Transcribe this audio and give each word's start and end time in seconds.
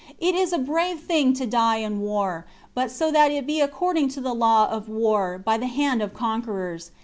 It 0.17 0.33
is 0.33 0.51
a 0.51 0.57
brave 0.57 1.01
thing 1.01 1.33
to 1.35 1.45
die 1.45 1.75
in 1.75 2.01
war; 2.01 2.47
but 2.73 2.89
so 2.89 3.11
that 3.11 3.29
it 3.29 3.45
be 3.45 3.61
according 3.61 4.07
to 4.17 4.19
the 4.19 4.33
law 4.33 4.67
of 4.67 4.89
war, 4.89 5.37
by 5.37 5.59
the 5.59 5.67
hand 5.69 6.01
of 6.01 6.11
conquerors. 6.11 6.89